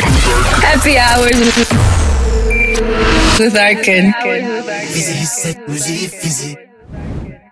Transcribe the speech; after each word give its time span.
Happy 0.00 0.98
hours 0.98 1.54
with 3.38 3.56
Arkin. 3.60 4.12
Fizi 4.92 5.14
hisset 5.14 5.68
müziği 5.68 6.08
fizi. 6.20 6.56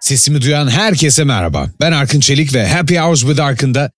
Sesimi 0.00 0.42
duyan 0.42 0.70
herkese 0.70 1.24
merhaba. 1.24 1.70
Ben 1.80 1.92
Arkın 1.92 2.20
Çelik 2.20 2.54
ve 2.54 2.68
Happy 2.68 2.98
Hours 2.98 3.20
with 3.20 3.40
Arkın'da 3.40 3.90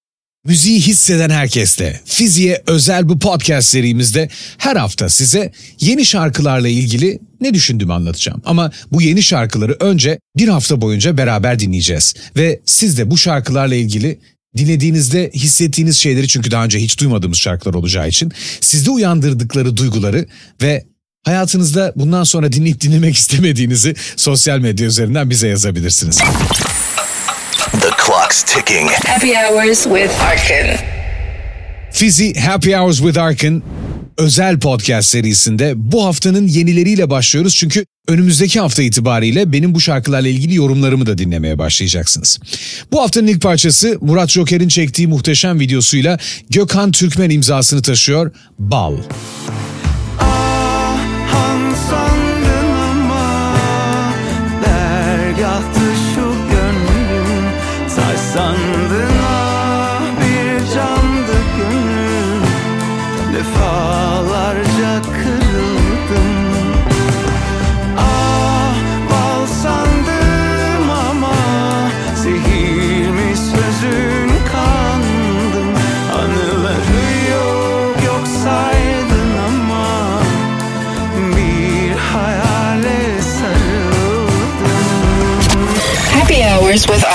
müziği 0.45 0.81
hisseden 0.81 1.31
herkesle 1.31 2.01
Fizi'ye 2.05 2.63
özel 2.67 3.09
bu 3.09 3.19
podcast 3.19 3.69
serimizde 3.69 4.29
her 4.59 4.77
hafta 4.77 5.09
size 5.09 5.53
yeni 5.81 6.05
şarkılarla 6.07 6.69
ilgili 6.69 7.19
ne 7.41 7.55
düşündüğümü 7.55 7.93
anlatacağım. 7.93 8.43
Ama 8.45 8.71
bu 8.93 9.03
yeni 9.03 9.23
şarkıları 9.23 9.77
önce 9.81 10.19
bir 10.37 10.49
hafta 10.49 10.81
boyunca 10.81 11.17
beraber 11.17 11.59
dinleyeceğiz. 11.59 12.15
Ve 12.37 12.61
siz 12.65 12.99
de 12.99 13.11
bu 13.11 13.19
şarkılarla 13.19 13.75
ilgili 13.75 14.19
dinlediğinizde 14.57 15.31
hissettiğiniz 15.35 15.99
şeyleri 15.99 16.29
çünkü 16.29 16.51
daha 16.51 16.65
önce 16.65 16.79
hiç 16.79 17.01
duymadığımız 17.01 17.39
şarkılar 17.39 17.75
olacağı 17.75 18.09
için 18.09 18.33
sizde 18.61 18.91
uyandırdıkları 18.91 19.77
duyguları 19.77 20.27
ve 20.63 20.85
hayatınızda 21.25 21.93
bundan 21.97 22.25
sonra 22.25 22.53
dinleyip 22.53 22.81
dinlemek 22.81 23.17
istemediğinizi 23.19 23.95
sosyal 24.17 24.59
medya 24.59 24.87
üzerinden 24.87 25.31
bize 25.31 25.49
yazabilirsiniz. 25.49 26.17
The 27.73 27.91
clock's 28.07 28.43
ticking. 28.43 28.91
Happy 28.91 29.33
hours 29.35 29.83
with 29.83 30.23
Arkin. 30.23 30.77
Fizi 31.93 32.35
Happy 32.35 32.77
Hours 32.77 32.97
with 32.97 33.19
Arkın 33.19 33.63
özel 34.19 34.61
podcast 34.61 35.09
serisinde 35.09 35.73
bu 35.77 36.05
haftanın 36.05 36.49
yenileriyle 36.49 37.11
başlıyoruz. 37.11 37.55
Çünkü 37.57 37.87
önümüzdeki 38.09 38.61
hafta 38.61 38.83
itibariyle 38.83 39.53
benim 39.53 39.75
bu 39.75 39.81
şarkılarla 39.81 40.29
ilgili 40.29 40.55
yorumlarımı 40.55 41.07
da 41.07 41.19
dinlemeye 41.19 41.59
başlayacaksınız. 41.59 42.39
Bu 42.93 43.03
haftanın 43.03 43.27
ilk 43.27 43.43
parçası 43.43 43.99
Murat 44.01 44.31
Joker'in 44.31 44.69
çektiği 44.69 45.07
muhteşem 45.07 45.61
videosuyla 45.61 46.19
Gökhan 46.51 46.93
Türkmen 46.93 47.31
imzasını 47.31 47.83
taşıyor 47.83 48.33
Bal. 48.59 48.97
Han 49.47 49.56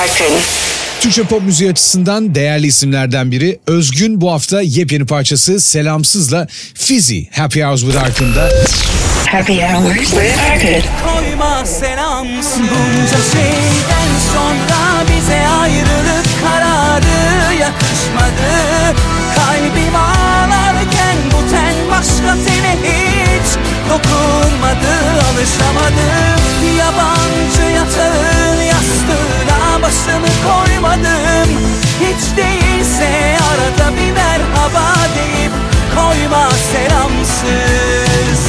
Arkin. 0.02 0.26
Türkçe 1.02 1.24
pop 1.24 1.42
müziği 1.42 1.72
açısından 1.72 2.36
değerli 2.36 2.68
isimlerden 2.68 3.32
biri 3.32 3.60
Özgün 3.68 4.22
bu 4.22 4.32
hafta 4.32 4.62
yepyeni 4.62 5.06
parçası 5.06 5.60
Selamsız'la 5.62 6.48
Fizi 6.74 7.28
Happy 7.32 7.64
Hours 7.64 7.82
with 7.82 8.04
Arkın'da 8.04 8.50
Happy 9.32 9.54
hours 9.54 9.98
with 9.98 10.52
Arkin. 10.52 10.84
Koyma 11.06 11.66
selamsın 11.66 12.62
Bunca 12.62 13.18
şeyden 13.34 14.12
sonra 14.34 15.04
bize 15.10 15.48
ayrılık 15.48 16.26
kararı 16.44 17.54
yakışmadı 17.54 18.52
Kalbim 19.36 19.96
ağlarken 19.96 21.18
bu 21.32 21.52
ten 21.52 21.76
başka 21.92 22.36
sene 22.44 22.76
hiç 22.84 23.50
dokunmadı 23.90 24.94
Alışamadım 25.32 26.42
yabancı 26.80 27.76
yatağın 27.76 28.62
yastığına 28.62 29.51
başımı 29.92 30.28
koymadım. 30.44 31.50
Hiç 32.00 32.38
değilse 32.38 33.38
arada 33.52 33.92
bir 33.98 34.12
merhaba 34.12 34.96
deyip 35.16 35.52
koyma 35.96 36.50
selamsız. 36.52 38.42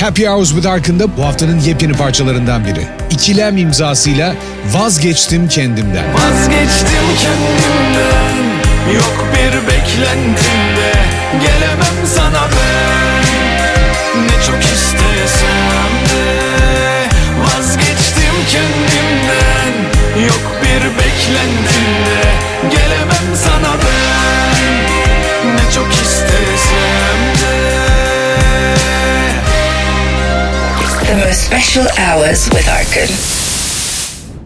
Happy 0.00 0.26
Hours 0.26 0.48
with 0.48 0.66
Arkın'da 0.66 1.16
bu 1.16 1.24
haftanın 1.24 1.60
yepyeni 1.60 1.92
parçalarından 1.92 2.64
biri. 2.64 2.86
İkilem 3.10 3.56
imzasıyla 3.56 4.34
Vazgeçtim 4.72 5.48
Kendimden. 5.48 6.04
Vazgeçtim 6.14 7.06
kendimden 7.20 8.36
Yok 8.94 9.26
bir 9.32 9.52
beklentimde. 9.66 10.92
Gelemem 11.42 12.06
sana 12.16 12.42
ben 12.52 14.26
Ne 14.26 14.44
çok 14.46 14.64
istesem 14.64 15.92
de. 16.10 16.50
Vazgeçtim 17.42 18.34
kendimden 18.52 18.99
Gelemem 22.62 23.36
sana 23.44 23.74
ben 23.82 25.56
Ne 25.56 25.72
çok 25.74 25.92
istesem 25.92 27.20
de 27.40 27.80
The 31.06 31.26
most 31.26 31.40
special 31.40 31.86
hours 31.86 32.44
with 32.44 32.68
Arkin. 32.68 33.14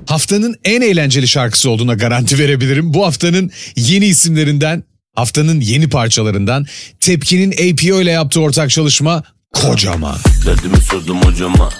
Haftanın 0.07 0.57
en 0.65 0.81
eğlenceli 0.81 1.29
şarkısı 1.29 1.71
olduğuna 1.71 1.95
garanti 1.95 2.39
verebilirim. 2.39 2.95
Bu 2.95 3.07
haftanın 3.07 3.51
yeni 3.77 4.07
isimlerinden, 4.07 4.85
haftanın 5.15 5.61
yeni 5.61 5.89
parçalarından 5.89 6.67
Tepki'nin 7.01 7.53
APO 7.53 8.01
ile 8.01 8.11
yaptığı 8.11 8.41
ortak 8.41 8.71
çalışma 8.71 9.23
Kocaman. 9.53 10.17
Derdimi 10.47 10.77
sordum 10.77 11.23
hocama 11.23 11.71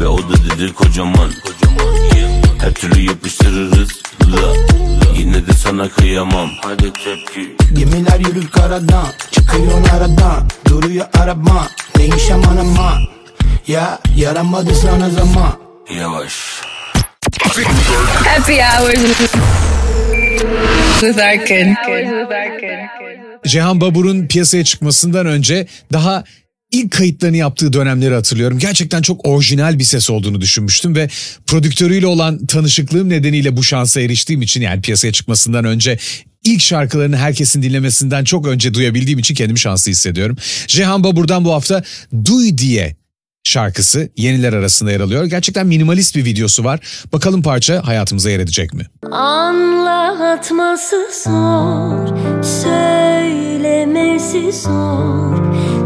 Ve 0.00 0.06
o 0.06 0.18
da 0.18 0.34
dedi 0.58 0.72
kocaman 0.72 1.32
Her 2.58 2.74
türlü 2.74 3.00
yapıştırırız 3.00 3.88
la 4.22 4.85
Yine 5.18 5.46
de 5.46 5.52
sana 5.52 5.88
kıyamam. 5.88 6.50
Hadi 6.62 6.92
tepki. 6.92 7.56
Gemiler 7.72 8.18
yürür 8.20 8.48
karadan 8.48 9.06
Çıkıyor 9.30 9.90
aradan. 9.96 10.48
Duruyor 10.68 11.06
araba 11.20 11.68
Değişemem 11.98 12.58
ama 12.58 12.98
Ya 13.66 13.98
yaramadı 14.16 14.74
sana 14.74 15.10
zaman. 15.10 15.58
Yavaş. 15.98 16.32
Happy 18.24 18.60
hours. 18.62 19.16
With 21.00 21.18
Arkin. 21.18 21.74
Cihan 23.46 23.80
Babur'un 23.80 24.26
piyasaya 24.26 24.64
çıkmasından 24.64 25.26
önce 25.26 25.66
daha 25.92 26.24
ilk 26.70 26.90
kayıtlarını 26.90 27.36
yaptığı 27.36 27.72
dönemleri 27.72 28.14
hatırlıyorum. 28.14 28.58
Gerçekten 28.58 29.02
çok 29.02 29.28
orijinal 29.28 29.78
bir 29.78 29.84
ses 29.84 30.10
olduğunu 30.10 30.40
düşünmüştüm 30.40 30.96
ve 30.96 31.08
prodüktörüyle 31.46 32.06
olan 32.06 32.46
tanışıklığım 32.46 33.08
nedeniyle 33.08 33.56
bu 33.56 33.62
şansa 33.62 34.00
eriştiğim 34.00 34.42
için 34.42 34.60
yani 34.60 34.80
piyasaya 34.80 35.12
çıkmasından 35.12 35.64
önce 35.64 35.98
ilk 36.44 36.60
şarkılarını 36.60 37.16
herkesin 37.16 37.62
dinlemesinden 37.62 38.24
çok 38.24 38.46
önce 38.46 38.74
duyabildiğim 38.74 39.18
için 39.18 39.34
kendimi 39.34 39.58
şanslı 39.58 39.90
hissediyorum. 39.90 40.36
Cihan 40.66 41.04
Babur'dan 41.04 41.44
bu 41.44 41.52
hafta 41.52 41.82
Duy 42.24 42.58
diye 42.58 42.96
şarkısı 43.44 44.08
yeniler 44.16 44.52
arasında 44.52 44.90
yer 44.90 45.00
alıyor. 45.00 45.24
Gerçekten 45.24 45.66
minimalist 45.66 46.16
bir 46.16 46.24
videosu 46.24 46.64
var. 46.64 46.80
Bakalım 47.12 47.42
parça 47.42 47.86
hayatımıza 47.86 48.30
yer 48.30 48.40
edecek 48.40 48.74
mi? 48.74 48.86
Anlatması 49.12 50.96
zor, 51.24 52.08
söylemesi 53.66 54.52
zor. 54.52 55.36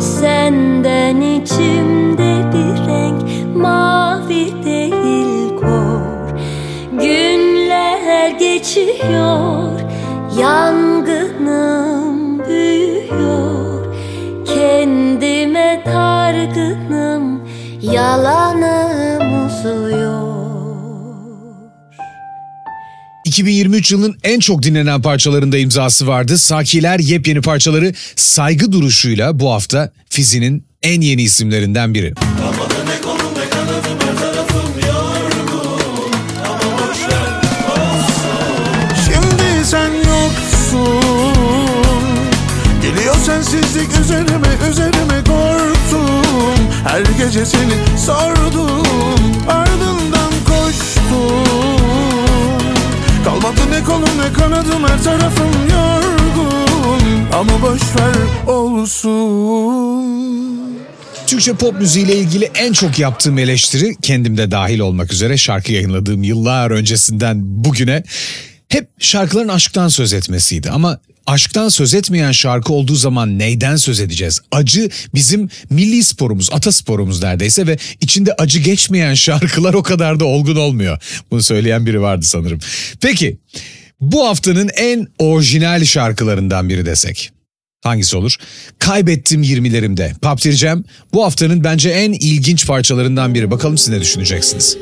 Senden 0.00 1.20
içimde 1.20 2.52
bir 2.52 2.86
renk 2.86 3.22
mavi 3.56 4.64
değil 4.64 5.56
kor. 5.56 6.30
Günler 6.92 8.30
geçiyor, 8.30 9.80
yangınım 10.38 12.38
büyüyor. 12.48 13.86
Kendime 14.44 15.82
dargınım, 15.86 17.40
yalanım 17.82 18.79
2023 23.40 23.92
yılının 23.92 24.18
en 24.24 24.40
çok 24.40 24.62
dinlenen 24.62 25.02
parçalarında 25.02 25.58
imzası 25.58 26.06
vardı. 26.06 26.38
Sakiler 26.38 26.98
yepyeni 26.98 27.40
parçaları 27.40 27.92
saygı 28.16 28.72
duruşuyla 28.72 29.40
bu 29.40 29.52
hafta 29.52 29.92
Fizi'nin 30.08 30.64
en 30.82 31.00
yeni 31.00 31.22
isimlerinden 31.22 31.94
biri. 31.94 32.14
Şimdi 39.04 39.64
sen 39.64 39.90
yoksun 39.90 41.04
Geliyor 42.82 43.16
sensizlik 43.26 44.00
üzerime 44.00 44.70
üzerime 44.70 45.24
korktum 45.26 46.56
Her 46.88 47.00
gece 47.00 47.46
seni 47.46 47.98
sordum 47.98 48.86
Ardından 49.48 49.69
kolum 53.84 54.18
ne 54.18 54.32
kanadım 54.32 54.82
her 54.88 55.02
tarafım 55.04 55.52
yorgun 55.70 57.32
Ama 57.32 57.62
boş 57.62 57.80
ver 57.82 58.52
olsun 58.54 60.20
Türkçe 61.26 61.52
pop 61.52 61.80
müziğiyle 61.80 62.14
ilgili 62.14 62.50
en 62.54 62.72
çok 62.72 62.98
yaptığım 62.98 63.38
eleştiri 63.38 63.96
kendimde 64.02 64.50
dahil 64.50 64.78
olmak 64.78 65.12
üzere 65.12 65.36
şarkı 65.36 65.72
yayınladığım 65.72 66.22
yıllar 66.22 66.70
öncesinden 66.70 67.36
bugüne 67.42 68.02
hep 68.68 68.88
şarkıların 68.98 69.48
aşktan 69.48 69.88
söz 69.88 70.12
etmesiydi. 70.12 70.70
Ama 70.70 70.98
aşktan 71.30 71.68
söz 71.68 71.94
etmeyen 71.94 72.32
şarkı 72.32 72.72
olduğu 72.72 72.94
zaman 72.94 73.38
neyden 73.38 73.76
söz 73.76 74.00
edeceğiz? 74.00 74.40
Acı 74.52 74.90
bizim 75.14 75.48
milli 75.70 76.04
sporumuz, 76.04 76.48
atasporumuz 76.52 77.22
neredeyse 77.22 77.66
ve 77.66 77.78
içinde 78.00 78.34
acı 78.38 78.58
geçmeyen 78.58 79.14
şarkılar 79.26 79.74
o 79.74 79.82
kadar 79.82 80.20
da 80.20 80.24
olgun 80.24 80.56
olmuyor. 80.56 80.98
Bunu 81.30 81.42
söyleyen 81.42 81.86
biri 81.86 82.00
vardı 82.00 82.26
sanırım. 82.26 82.58
Peki 83.00 83.38
bu 84.00 84.26
haftanın 84.26 84.70
en 84.76 85.06
orijinal 85.18 85.84
şarkılarından 85.84 86.68
biri 86.68 86.86
desek. 86.86 87.30
Hangisi 87.84 88.16
olur? 88.16 88.36
Kaybettim 88.78 89.42
20'lerimde. 89.42 90.14
Paptircem 90.14 90.84
bu 91.12 91.24
haftanın 91.24 91.64
bence 91.64 91.90
en 91.90 92.12
ilginç 92.12 92.66
parçalarından 92.66 93.34
biri. 93.34 93.50
Bakalım 93.50 93.78
siz 93.78 93.88
ne 93.88 94.00
düşüneceksiniz? 94.00 94.76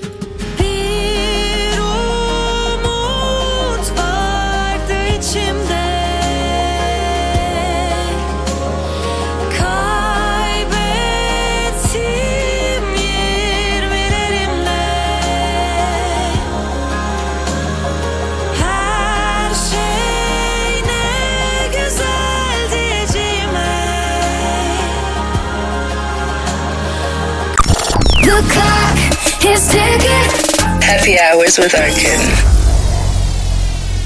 İs 28.38 29.67
ticking 29.67 30.82
Happy 30.85 31.17
Hours 31.17 31.56
with 31.56 31.75
Arkin. 31.75 32.20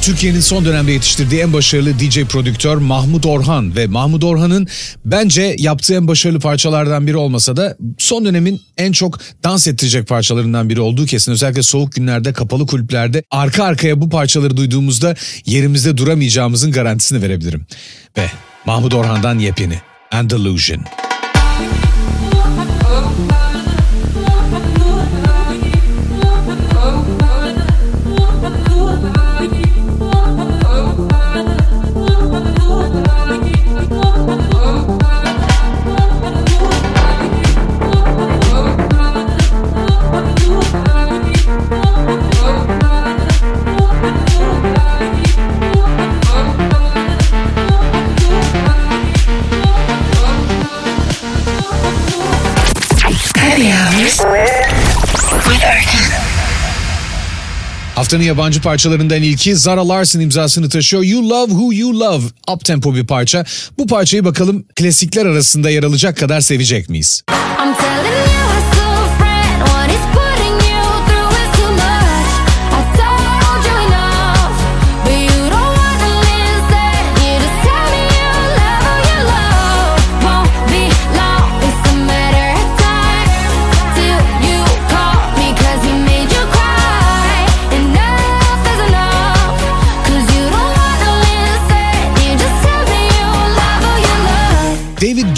Türkiye'nin 0.02 0.40
son 0.40 0.64
dönemde 0.64 0.92
yetiştirdiği 0.92 1.40
en 1.40 1.52
başarılı 1.52 1.98
DJ 1.98 2.24
prodüktör 2.24 2.76
Mahmut 2.76 3.26
Orhan 3.26 3.76
ve 3.76 3.86
Mahmut 3.86 4.24
Orhan'ın 4.24 4.68
bence 5.04 5.56
yaptığı 5.58 5.94
en 5.94 6.08
başarılı 6.08 6.40
parçalardan 6.40 7.06
biri 7.06 7.16
olmasa 7.16 7.56
da 7.56 7.76
son 7.98 8.24
dönemin 8.24 8.60
en 8.78 8.92
çok 8.92 9.18
dans 9.44 9.68
ettirecek 9.68 10.08
parçalarından 10.08 10.68
biri 10.68 10.80
olduğu 10.80 11.06
kesin. 11.06 11.32
Özellikle 11.32 11.62
soğuk 11.62 11.92
günlerde, 11.92 12.32
kapalı 12.32 12.66
kulüplerde 12.66 13.22
arka 13.30 13.64
arkaya 13.64 14.00
bu 14.00 14.10
parçaları 14.10 14.56
duyduğumuzda 14.56 15.14
yerimizde 15.46 15.96
duramayacağımızın 15.96 16.72
garantisini 16.72 17.22
verebilirim. 17.22 17.66
Ve 18.16 18.26
Mahmut 18.66 18.94
Orhan'dan 18.94 19.38
yepyeni 19.38 19.78
Andalusian. 20.10 20.84
Haftanın 58.12 58.28
yabancı 58.28 58.62
parçalarından 58.62 59.22
ilki 59.22 59.56
Zara 59.56 59.88
Larsson 59.88 60.20
imzasını 60.20 60.68
taşıyor. 60.68 61.02
You 61.02 61.30
Love 61.30 61.50
Who 61.50 61.72
You 61.72 62.00
Love. 62.00 62.24
Uptempo 62.48 62.94
bir 62.94 63.06
parça. 63.06 63.44
Bu 63.78 63.86
parçayı 63.86 64.24
bakalım 64.24 64.64
klasikler 64.76 65.26
arasında 65.26 65.70
yer 65.70 65.82
alacak 65.82 66.16
kadar 66.16 66.40
sevecek 66.40 66.88
miyiz? 66.88 67.22
I'm 67.30 67.91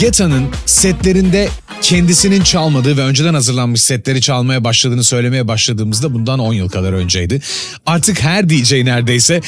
David 0.04 0.12
Guetta'nın 0.12 0.48
setlerinde 0.66 1.48
kendisinin 1.82 2.42
çalmadığı 2.42 2.96
ve 2.96 3.00
önceden 3.00 3.34
hazırlanmış 3.34 3.82
setleri 3.82 4.20
çalmaya 4.20 4.64
başladığını 4.64 5.04
söylemeye 5.04 5.48
başladığımızda 5.48 6.14
bundan 6.14 6.38
10 6.38 6.52
yıl 6.52 6.68
kadar 6.68 6.92
önceydi. 6.92 7.40
Artık 7.86 8.20
her 8.20 8.48
DJ 8.48 8.72
neredeyse 8.72 9.40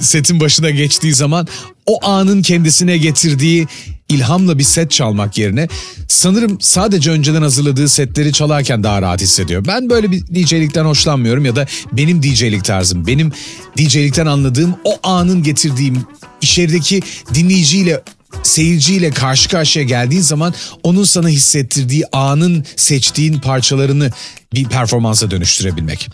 setin 0.00 0.40
başına 0.40 0.70
geçtiği 0.70 1.14
zaman 1.14 1.48
o 1.86 2.06
anın 2.06 2.42
kendisine 2.42 2.98
getirdiği 2.98 3.66
ilhamla 4.08 4.58
bir 4.58 4.64
set 4.64 4.90
çalmak 4.90 5.38
yerine 5.38 5.68
sanırım 6.08 6.58
sadece 6.60 7.10
önceden 7.10 7.42
hazırladığı 7.42 7.88
setleri 7.88 8.32
çalarken 8.32 8.82
daha 8.82 9.02
rahat 9.02 9.20
hissediyor. 9.20 9.64
Ben 9.68 9.90
böyle 9.90 10.10
bir 10.10 10.20
DJ'likten 10.20 10.84
hoşlanmıyorum 10.84 11.44
ya 11.44 11.56
da 11.56 11.66
benim 11.92 12.22
DJ'lik 12.22 12.64
tarzım, 12.64 13.06
benim 13.06 13.32
DJ'likten 13.78 14.26
anladığım 14.26 14.74
o 14.84 14.98
anın 15.02 15.42
getirdiğim 15.42 16.06
içerideki 16.42 17.02
dinleyiciyle 17.34 18.02
seyirciyle 18.42 19.10
karşı 19.10 19.48
karşıya 19.48 19.84
geldiğin 19.84 20.22
zaman 20.22 20.54
onun 20.82 21.04
sana 21.04 21.28
hissettirdiği 21.28 22.04
anın 22.12 22.64
seçtiğin 22.76 23.38
parçalarını 23.38 24.10
bir 24.54 24.64
performansa 24.64 25.30
dönüştürebilmek. 25.30 26.08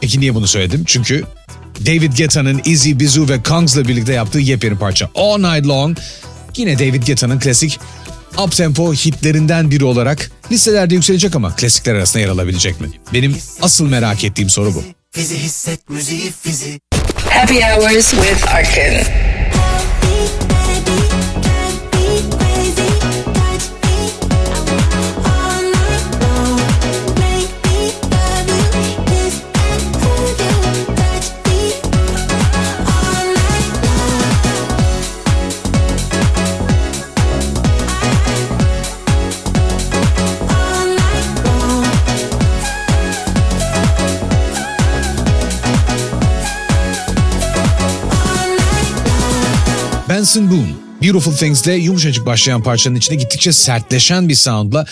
Peki 0.00 0.20
niye 0.20 0.34
bunu 0.34 0.46
söyledim? 0.46 0.82
Çünkü 0.86 1.24
David 1.86 2.12
Guetta'nın 2.16 2.62
Easy 2.66 2.92
Bizu 2.98 3.28
ve 3.28 3.42
Kongs'la 3.42 3.88
birlikte 3.88 4.12
yaptığı 4.12 4.38
yepyeni 4.38 4.78
parça 4.78 5.10
All 5.14 5.38
Night 5.38 5.66
Long 5.66 5.98
yine 6.56 6.78
David 6.78 7.02
Guetta'nın 7.02 7.38
klasik 7.38 7.80
uptempo 8.44 8.92
hitlerinden 8.94 9.70
biri 9.70 9.84
olarak 9.84 10.30
listelerde 10.52 10.94
yükselecek 10.94 11.36
ama 11.36 11.56
klasikler 11.56 11.94
arasında 11.94 12.20
yer 12.20 12.28
alabilecek 12.28 12.80
mi? 12.80 12.88
Benim 13.12 13.36
asıl 13.62 13.88
merak 13.88 14.24
ettiğim 14.24 14.50
soru 14.50 14.74
bu. 14.74 14.84
Fizi 15.10 15.38
hisset 15.38 15.90
müziği 15.90 16.32
fizi 16.42 16.80
Happy 17.30 17.58
Hours 17.58 18.10
with 18.10 18.54
Arkin. 18.54 19.27
Benson 50.28 50.50
Boone, 50.50 50.72
Beautiful 51.02 51.32
Things'le 51.32 51.66
yumuşacık 51.66 52.26
başlayan 52.26 52.62
parçanın 52.62 52.94
içinde 52.94 53.14
gittikçe 53.14 53.52
sertleşen 53.52 54.28
bir 54.28 54.34
soundla 54.34 54.86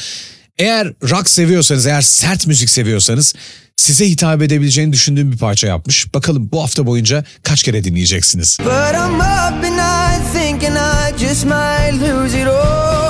eğer 0.58 0.92
rock 1.02 1.30
seviyorsanız, 1.30 1.86
eğer 1.86 2.00
sert 2.00 2.46
müzik 2.46 2.70
seviyorsanız 2.70 3.34
size 3.76 4.10
hitap 4.10 4.42
edebileceğini 4.42 4.92
düşündüğüm 4.92 5.32
bir 5.32 5.38
parça 5.38 5.66
yapmış. 5.66 6.14
Bakalım 6.14 6.48
bu 6.52 6.62
hafta 6.62 6.86
boyunca 6.86 7.24
kaç 7.42 7.62
kere 7.62 7.84
dinleyeceksiniz? 7.84 8.58
But 8.60 8.66
I'm 8.66 9.14
up 9.14 9.64
and 9.64 9.78
I 9.78 11.18
just 11.18 11.44
might 11.44 12.02
lose 12.02 12.42
it 12.42 12.46
all. 12.46 13.05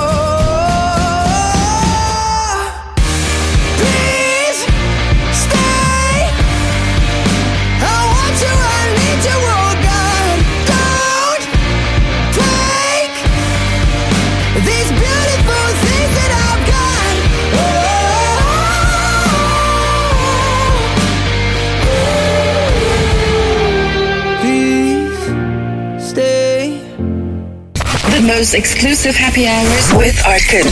Most 28.37 28.55
exclusive 28.55 29.13
happy 29.13 29.47
hours 29.47 30.05
with 30.05 30.27
Arkın. 30.27 30.69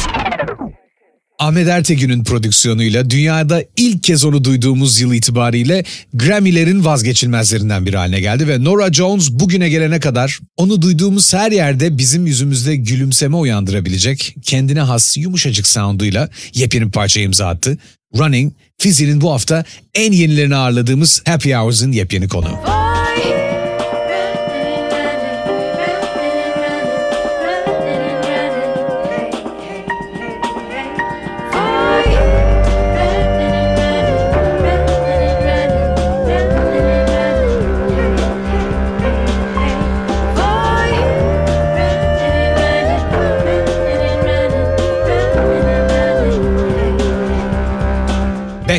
Ahmet 1.40 1.68
Ertegün'ün 1.68 2.24
prodüksiyonuyla 2.24 3.10
dünyada 3.10 3.64
ilk 3.78 4.04
kez 4.04 4.26
onu 4.26 4.44
duyduğumuz 4.44 5.02
yıl 5.02 5.14
itibariyle 5.14 5.84
Grammy'lerin 6.14 6.86
vazgeçilmezlerinden 6.86 7.86
biri 7.86 7.98
haline 7.98 8.20
geldi 8.20 8.48
ve 8.48 8.64
Nora 8.64 8.94
Jones 8.94 9.32
bugüne 9.32 9.70
gelene 9.70 10.00
kadar 10.00 10.40
onu 10.58 10.82
duyduğumuz 10.82 11.34
her 11.34 11.52
yerde 11.52 11.98
bizim 11.98 12.28
yüzümüzde 12.28 12.76
gülümseme 12.76 13.36
uyandırabilecek 13.36 14.36
kendine 14.44 14.82
has 14.82 15.18
yumuşacık 15.18 15.68
sounduyla 15.68 16.30
yepyeni 16.54 16.92
parça 16.92 17.20
imza 17.20 17.48
attı. 17.48 17.78
Running, 18.18 18.54
Fizzy'nin 18.78 19.22
bu 19.22 19.32
hafta 19.32 19.64
en 19.94 20.12
yenilerini 20.12 20.56
ağırladığımız 20.56 21.24
Happy 21.26 21.54
Hours'ın 21.54 21.92
yepyeni 21.92 22.28
konu. 22.28 22.75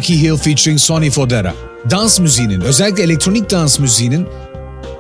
Becky 0.06 0.22
Hill 0.22 0.36
featuring 0.36 0.78
Sonny 0.78 1.10
Fodera. 1.10 1.54
Dans 1.90 2.20
müziğinin, 2.20 2.60
özellikle 2.60 3.02
elektronik 3.02 3.50
dans 3.50 3.78
müziğinin 3.78 4.26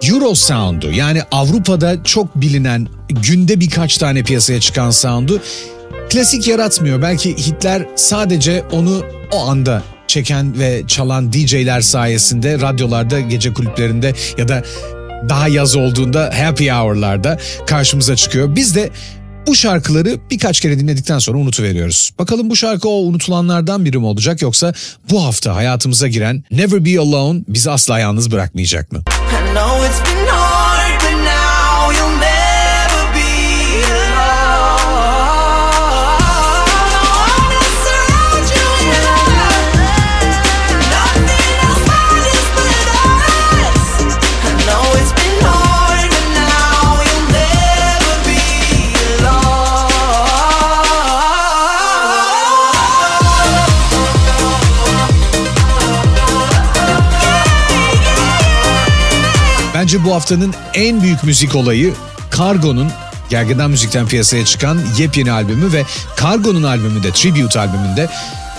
Euro 0.02 0.34
sound'u 0.34 0.90
yani 0.90 1.22
Avrupa'da 1.32 2.04
çok 2.04 2.36
bilinen 2.36 2.88
günde 3.08 3.60
birkaç 3.60 3.98
tane 3.98 4.22
piyasaya 4.22 4.60
çıkan 4.60 4.90
sound'u 4.90 5.40
klasik 6.10 6.48
yaratmıyor. 6.48 7.02
Belki 7.02 7.36
hitler 7.36 7.86
sadece 7.96 8.64
onu 8.72 9.02
o 9.32 9.46
anda 9.46 9.82
çeken 10.06 10.58
ve 10.58 10.82
çalan 10.88 11.32
DJ'ler 11.32 11.80
sayesinde 11.80 12.60
radyolarda, 12.60 13.20
gece 13.20 13.52
kulüplerinde 13.52 14.14
ya 14.38 14.48
da 14.48 14.62
daha 15.28 15.48
yaz 15.48 15.76
olduğunda 15.76 16.32
happy 16.44 16.70
hour'larda 16.70 17.38
karşımıza 17.66 18.16
çıkıyor. 18.16 18.56
Biz 18.56 18.74
de 18.74 18.90
bu 19.46 19.54
şarkıları 19.54 20.18
birkaç 20.30 20.60
kere 20.60 20.78
dinledikten 20.78 21.18
sonra 21.18 21.38
unutuveriyoruz. 21.38 22.10
Bakalım 22.18 22.50
bu 22.50 22.56
şarkı 22.56 22.88
o 22.88 22.92
unutulanlardan 22.92 23.84
biri 23.84 23.98
mi 23.98 24.06
olacak 24.06 24.42
yoksa 24.42 24.72
bu 25.10 25.24
hafta 25.24 25.54
hayatımıza 25.54 26.08
giren 26.08 26.44
Never 26.50 26.84
Be 26.84 27.00
Alone 27.00 27.40
bizi 27.48 27.70
asla 27.70 27.98
yalnız 27.98 28.32
bırakmayacak 28.32 28.92
mı? 28.92 29.02
Bence 59.96 60.08
bu 60.08 60.14
haftanın 60.14 60.54
en 60.74 61.02
büyük 61.02 61.24
müzik 61.24 61.54
olayı 61.54 61.94
Kargo'nun 62.30 62.90
Gergedan 63.30 63.70
Müzik'ten 63.70 64.06
piyasaya 64.06 64.44
çıkan 64.44 64.80
yepyeni 64.98 65.32
albümü 65.32 65.72
ve 65.72 65.84
Kargo'nun 66.16 66.62
albümünde, 66.62 67.10
Tribute 67.10 67.60
albümünde 67.60 68.08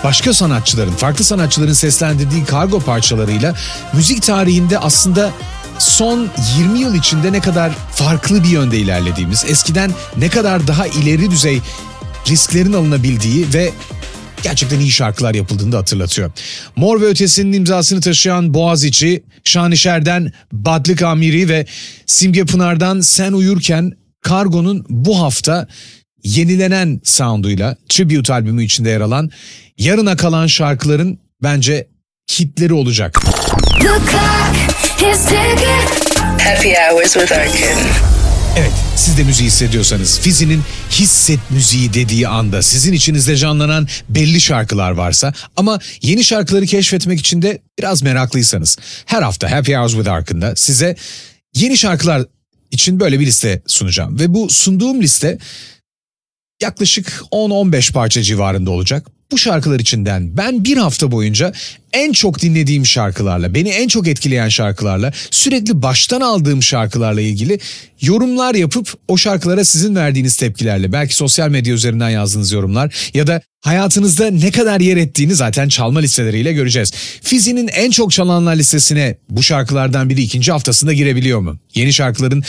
başka 0.03 0.33
sanatçıların, 0.33 0.91
farklı 0.91 1.23
sanatçıların 1.23 1.73
seslendirdiği 1.73 2.45
kargo 2.45 2.79
parçalarıyla 2.79 3.55
müzik 3.93 4.23
tarihinde 4.23 4.79
aslında 4.79 5.31
son 5.79 6.27
20 6.57 6.79
yıl 6.79 6.95
içinde 6.95 7.31
ne 7.31 7.39
kadar 7.39 7.71
farklı 7.95 8.43
bir 8.43 8.49
yönde 8.49 8.77
ilerlediğimiz, 8.77 9.45
eskiden 9.47 9.91
ne 10.17 10.29
kadar 10.29 10.67
daha 10.67 10.87
ileri 10.87 11.31
düzey 11.31 11.61
risklerin 12.27 12.73
alınabildiği 12.73 13.53
ve 13.53 13.73
gerçekten 14.47 14.79
iyi 14.79 14.91
şarkılar 14.91 15.35
yapıldığını 15.35 15.71
da 15.71 15.77
hatırlatıyor. 15.77 16.31
Mor 16.75 17.01
ve 17.01 17.05
Ötesi'nin 17.05 17.53
imzasını 17.53 18.01
taşıyan 18.01 18.53
Boğaziçi, 18.53 19.23
Şanışer'den 19.43 20.31
Badlık 20.51 21.01
Amiri 21.01 21.49
ve 21.49 21.65
Simge 22.05 22.45
Pınar'dan 22.45 23.01
Sen 23.01 23.33
Uyurken 23.33 23.91
Kargo'nun 24.21 24.85
bu 24.89 25.19
hafta 25.19 25.67
yenilenen 26.23 27.01
sounduyla 27.03 27.75
tribute 27.89 28.33
albümü 28.33 28.63
içinde 28.63 28.89
yer 28.89 29.01
alan 29.01 29.29
yarına 29.77 30.15
kalan 30.15 30.47
şarkıların 30.47 31.19
bence 31.43 31.87
hitleri 32.39 32.73
olacak. 32.73 33.21
The 33.79 33.87
clock 33.87 35.11
is 35.11 35.25
ticking. 35.25 35.87
Happy 36.41 36.73
hours 36.73 37.13
with 37.13 37.31
Arkın. 37.31 38.16
Evet, 38.59 38.73
siz 38.95 39.17
de 39.17 39.23
müziği 39.23 39.47
hissediyorsanız, 39.47 40.19
Fizi'nin 40.19 40.61
hisset 40.91 41.39
müziği 41.51 41.93
dediği 41.93 42.27
anda 42.27 42.61
sizin 42.61 42.93
içinizde 42.93 43.35
canlanan 43.35 43.87
belli 44.09 44.41
şarkılar 44.41 44.91
varsa 44.91 45.33
ama 45.55 45.79
yeni 46.01 46.23
şarkıları 46.23 46.65
keşfetmek 46.65 47.19
için 47.19 47.41
de 47.41 47.61
biraz 47.79 48.03
meraklıysanız 48.03 48.77
her 49.05 49.21
hafta 49.21 49.51
Happy 49.51 49.75
Hours 49.75 49.91
with 49.91 50.09
Arkın'da 50.09 50.55
size 50.55 50.95
yeni 51.55 51.77
şarkılar 51.77 52.25
için 52.71 52.99
böyle 52.99 53.19
bir 53.19 53.25
liste 53.25 53.61
sunacağım. 53.67 54.19
Ve 54.19 54.33
bu 54.33 54.49
sunduğum 54.49 55.01
liste 55.01 55.37
yaklaşık 56.61 57.23
10-15 57.31 57.93
parça 57.93 58.23
civarında 58.23 58.71
olacak. 58.71 59.07
Bu 59.31 59.37
şarkılar 59.37 59.79
içinden 59.79 60.37
ben 60.37 60.63
bir 60.63 60.77
hafta 60.77 61.11
boyunca 61.11 61.53
en 61.93 62.11
çok 62.11 62.41
dinlediğim 62.41 62.85
şarkılarla, 62.85 63.53
beni 63.53 63.69
en 63.69 63.87
çok 63.87 64.07
etkileyen 64.07 64.49
şarkılarla, 64.49 65.13
sürekli 65.31 65.81
baştan 65.81 66.21
aldığım 66.21 66.63
şarkılarla 66.63 67.21
ilgili 67.21 67.59
yorumlar 68.01 68.55
yapıp 68.55 68.93
o 69.07 69.17
şarkılara 69.17 69.65
sizin 69.65 69.95
verdiğiniz 69.95 70.37
tepkilerle, 70.37 70.91
belki 70.91 71.15
sosyal 71.15 71.49
medya 71.49 71.73
üzerinden 71.73 72.09
yazdığınız 72.09 72.51
yorumlar 72.51 73.09
ya 73.13 73.27
da 73.27 73.41
hayatınızda 73.61 74.31
ne 74.31 74.51
kadar 74.51 74.79
yer 74.79 74.97
ettiğini 74.97 75.35
zaten 75.35 75.69
çalma 75.69 75.99
listeleriyle 75.99 76.53
göreceğiz. 76.53 76.91
Fizi'nin 77.21 77.67
en 77.67 77.91
çok 77.91 78.11
çalanlar 78.11 78.55
listesine 78.55 79.17
bu 79.29 79.43
şarkılardan 79.43 80.09
biri 80.09 80.21
ikinci 80.21 80.51
haftasında 80.51 80.93
girebiliyor 80.93 81.39
mu? 81.39 81.57
Yeni 81.75 81.93
şarkıların 81.93 82.43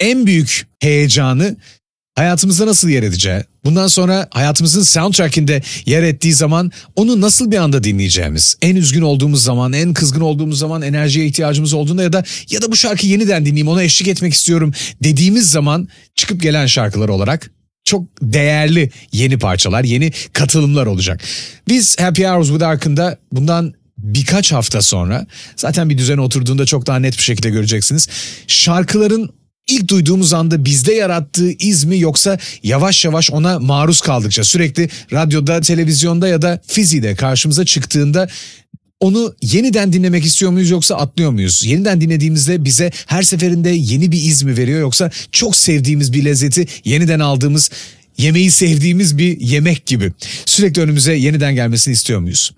en 0.00 0.26
büyük 0.26 0.66
heyecanı 0.80 1.56
hayatımızda 2.14 2.66
nasıl 2.66 2.88
yer 2.88 3.02
edeceği, 3.02 3.42
bundan 3.64 3.86
sonra 3.86 4.28
hayatımızın 4.30 4.82
soundtrackinde 4.82 5.62
yer 5.86 6.02
ettiği 6.02 6.34
zaman 6.34 6.72
onu 6.96 7.20
nasıl 7.20 7.50
bir 7.50 7.56
anda 7.56 7.84
dinleyeceğimiz, 7.84 8.56
en 8.62 8.76
üzgün 8.76 9.02
olduğumuz 9.02 9.44
zaman, 9.44 9.72
en 9.72 9.94
kızgın 9.94 10.20
olduğumuz 10.20 10.58
zaman, 10.58 10.82
enerjiye 10.82 11.26
ihtiyacımız 11.26 11.72
olduğunda 11.72 12.02
ya 12.02 12.12
da 12.12 12.24
ya 12.50 12.62
da 12.62 12.72
bu 12.72 12.76
şarkıyı 12.76 13.12
yeniden 13.12 13.44
dinleyeyim, 13.44 13.68
ona 13.68 13.82
eşlik 13.82 14.08
etmek 14.08 14.34
istiyorum 14.34 14.72
dediğimiz 15.02 15.50
zaman 15.50 15.88
çıkıp 16.14 16.42
gelen 16.42 16.66
şarkılar 16.66 17.08
olarak 17.08 17.50
çok 17.84 18.08
değerli 18.22 18.90
yeni 19.12 19.38
parçalar, 19.38 19.84
yeni 19.84 20.12
katılımlar 20.32 20.86
olacak. 20.86 21.20
Biz 21.68 22.00
Happy 22.00 22.26
Hours 22.26 22.48
with 22.48 22.66
Arkın'da 22.66 23.18
bundan 23.32 23.74
birkaç 23.98 24.52
hafta 24.52 24.82
sonra 24.82 25.26
zaten 25.56 25.90
bir 25.90 25.98
düzene 25.98 26.20
oturduğunda 26.20 26.66
çok 26.66 26.86
daha 26.86 26.98
net 26.98 27.18
bir 27.18 27.22
şekilde 27.22 27.50
göreceksiniz. 27.50 28.08
Şarkıların 28.46 29.30
ilk 29.66 29.88
duyduğumuz 29.88 30.32
anda 30.32 30.64
bizde 30.64 30.94
yarattığı 30.94 31.50
iz 31.50 31.84
mi 31.84 31.98
yoksa 31.98 32.38
yavaş 32.62 33.04
yavaş 33.04 33.30
ona 33.30 33.58
maruz 33.58 34.00
kaldıkça 34.00 34.44
sürekli 34.44 34.88
radyoda, 35.12 35.60
televizyonda 35.60 36.28
ya 36.28 36.42
da 36.42 36.60
fizide 36.66 37.14
karşımıza 37.14 37.64
çıktığında 37.64 38.28
onu 39.00 39.34
yeniden 39.42 39.92
dinlemek 39.92 40.24
istiyor 40.24 40.50
muyuz 40.50 40.70
yoksa 40.70 40.96
atlıyor 40.96 41.30
muyuz? 41.30 41.64
Yeniden 41.64 42.00
dinlediğimizde 42.00 42.64
bize 42.64 42.90
her 43.06 43.22
seferinde 43.22 43.70
yeni 43.70 44.12
bir 44.12 44.22
iz 44.22 44.42
mi 44.42 44.56
veriyor 44.56 44.80
yoksa 44.80 45.10
çok 45.32 45.56
sevdiğimiz 45.56 46.12
bir 46.12 46.24
lezzeti 46.24 46.66
yeniden 46.84 47.20
aldığımız 47.20 47.70
yemeği 48.18 48.50
sevdiğimiz 48.50 49.18
bir 49.18 49.40
yemek 49.40 49.86
gibi 49.86 50.12
sürekli 50.46 50.82
önümüze 50.82 51.14
yeniden 51.14 51.54
gelmesini 51.54 51.92
istiyor 51.94 52.20
muyuz? 52.20 52.52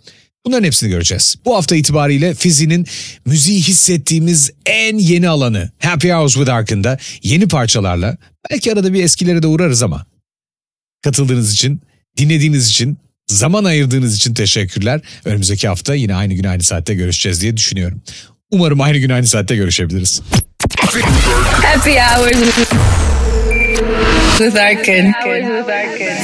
Bunların 0.46 0.64
hepsini 0.64 0.90
göreceğiz. 0.90 1.36
Bu 1.44 1.56
hafta 1.56 1.76
itibariyle 1.76 2.34
Fizi'nin 2.34 2.86
müziği 3.26 3.62
hissettiğimiz 3.62 4.50
en 4.66 4.98
yeni 4.98 5.28
alanı 5.28 5.70
Happy 5.82 6.12
Hours 6.12 6.34
with 6.34 6.52
Arkın'da 6.52 6.98
yeni 7.22 7.48
parçalarla 7.48 8.16
belki 8.50 8.72
arada 8.72 8.92
bir 8.92 9.04
eskilere 9.04 9.42
de 9.42 9.46
uğrarız 9.46 9.82
ama 9.82 10.06
katıldığınız 11.02 11.52
için, 11.52 11.80
dinlediğiniz 12.18 12.68
için, 12.70 12.98
zaman 13.26 13.64
ayırdığınız 13.64 14.16
için 14.16 14.34
teşekkürler. 14.34 15.00
Önümüzdeki 15.24 15.68
hafta 15.68 15.94
yine 15.94 16.14
aynı 16.14 16.34
gün 16.34 16.44
aynı 16.44 16.62
saatte 16.62 16.94
görüşeceğiz 16.94 17.40
diye 17.40 17.56
düşünüyorum. 17.56 18.02
Umarım 18.50 18.80
aynı 18.80 18.98
gün 18.98 19.10
aynı 19.10 19.26
saatte 19.26 19.56
görüşebiliriz. 19.56 20.22
Happy 21.62 21.98
hours 21.98 22.56
with 24.38 24.56
Arkın. 24.56 25.12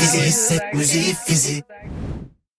Fizi 0.00 0.20
hisset 0.20 0.74
müziği 0.74 1.14
fizi 1.26 1.62